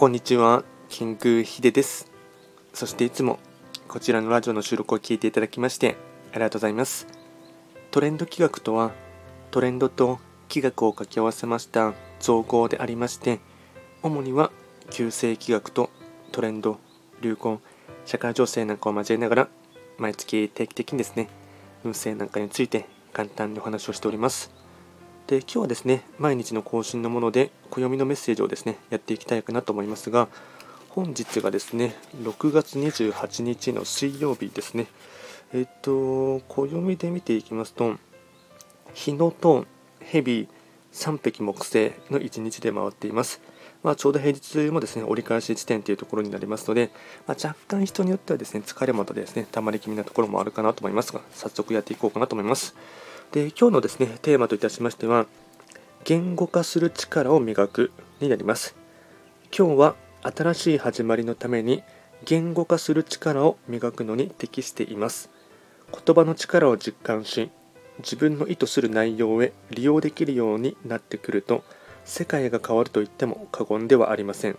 [0.00, 2.10] こんにちは、キングヒデです。
[2.72, 3.38] そしていつも
[3.86, 5.98] こちらのラジオの収録を聞いていただきまして
[6.32, 7.06] ありがとうございます。
[7.90, 8.92] トレンド企画とは、
[9.50, 10.18] トレンドと
[10.48, 13.40] 企画を掛け合わせました造語でありまして、
[14.02, 14.50] 主には
[14.90, 15.90] 旧世企画と
[16.32, 16.78] トレンド、
[17.20, 17.60] 流行、
[18.06, 19.48] 社会情勢なんかを交えながら、
[19.98, 21.28] 毎月定期的にですね、
[21.84, 24.59] 運勢なんかについて簡単にお話をしております。
[25.30, 30.26] で今日はですね毎日の更新のもので暦のメッセージをですねやっていきたいかなと思いますが
[30.88, 34.88] 本日がですね6月28日の水曜日ですね
[35.54, 37.94] えっと暦で見ていきますと
[38.92, 39.66] 日野と
[40.00, 40.48] 蛇
[40.92, 43.40] 3匹木星の1日で回っています。
[43.84, 46.90] まあ、ちょうど平日もですね折り返し地点というところになりますので、
[47.26, 52.74] まあ、若干人によってはですね疲れもとですねたまり気味なところもあるかなと思いますが早速やっていこうかなと思います。
[53.32, 55.26] で今日のですねテーマといたしましては
[56.02, 58.74] 言語化する力を磨くになります。
[59.56, 61.84] 今日は新しい始まりのために
[62.24, 65.30] 言語化する力を磨くのに適しています。
[65.92, 67.50] 言葉の力を実感し
[67.98, 71.62] 自分の意図する内容へ利用できるようになってくると
[72.04, 74.58] 世界が変わると言っても過言ではありません。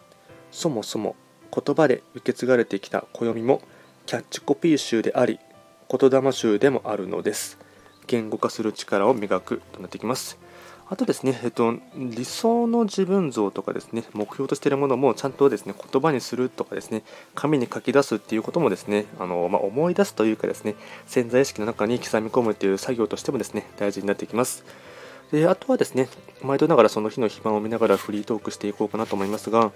[0.49, 1.17] そもそも
[1.53, 3.61] 言葉で受け継がれてきた暦も
[4.05, 5.39] キャッチコピー集であり
[5.89, 7.57] 言霊集でもあるのです。
[8.11, 10.37] 言語化する力を磨くとなってきます。
[10.89, 20.75] あとですね、えっと、理想の自分像とかですね、目標としているものもちゃんとですね、言葉にするとかですね、紙に書き出すっていうこともですね、あのまあ、思い出すというかですね、
[21.07, 24.65] 潜在意識の中に刻み込むという作業としてもですね、大事になってきます。
[25.31, 26.09] であとはですね、
[26.43, 29.71] 毎度ながらその日の暇を見ながらフリートークしていこうかなと思いますが、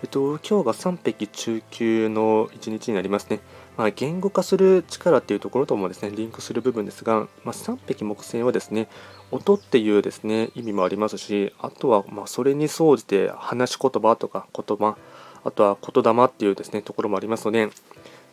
[0.00, 3.40] えっと、今日が3匹中級の1日になりますね。
[3.76, 8.88] まあ、言語化する力っていうところともですねリンクする部分ですが、まあ、3匹木星はですね
[9.30, 14.96] 音っていうですね意味もありますしあとはまそれに総じて話し言葉とか言葉
[15.44, 17.68] あとは言霊っていうですねところもありますので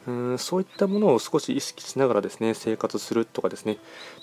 [0.08, 3.78] うんそういったものを少し意識しながらですね生活するとかですね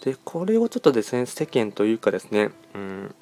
[0.04, 3.14] でこれをちょっとですね世間というかですねうん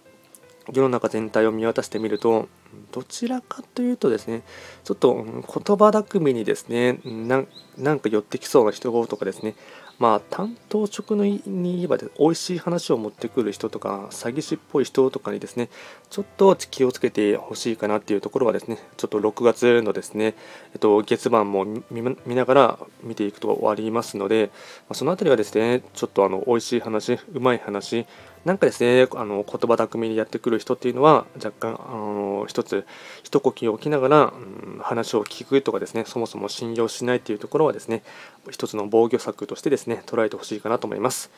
[0.73, 2.49] 世の中全体を見渡してみると
[2.93, 4.43] どちらかというとですね
[4.85, 9.55] ちょっと言葉巧みにですねなんか寄ってきそうな人とかですね。
[10.01, 15.69] まあ担当職のに言えば美味しい話を持ってくる人とか詐欺師っぽい人とかにですね
[16.09, 20.35] ちょっと気をつけてほしいかなっていうところはですねちょっと6月のですね、
[20.73, 24.51] えっと、月番も見ながら見ていくとありますので
[24.89, 28.07] まその辺りはですねちょっとあの美味しい話うまい話
[28.47, 32.87] なんかですねあの言葉巧みにやってくる人っていうのは若干あの一つ
[33.23, 38.03] 一呼吸置きながら、うん、話を聞くとかですねそもそも信用しないっていうところはですね
[38.51, 41.31] 一つの防御策としてですね捉えてほしいかなと思います。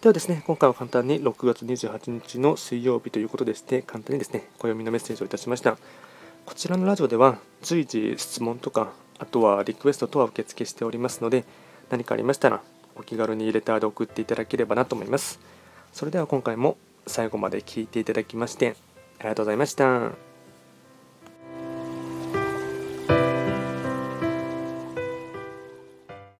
[0.00, 5.78] ではですね今回は簡単に6月28日の水曜日ということでして簡単にですね暦のメッセージをいたしました。
[6.44, 11.44] こちらのラジオでは随時質問とかあとはリクエストとは受付しておりますので
[11.90, 12.60] 何かありましたら
[12.96, 15.40] お気軽にレターで送っていただければなと思います。
[15.92, 16.76] それでは今回も
[17.06, 18.76] 最後まで聴いていただきまして
[19.20, 20.33] ありがとうございました。